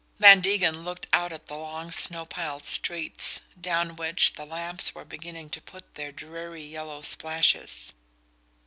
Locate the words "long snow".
1.55-2.25